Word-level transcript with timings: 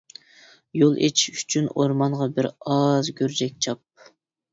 يول 0.77 0.95
ئېچىش 1.07 1.41
ئۈچۈن 1.43 1.67
ئورمانغا 1.73 2.27
بىر 2.39 2.47
ئاز 2.77 3.11
گۈرجەك 3.21 3.61
چاپ! 3.67 4.09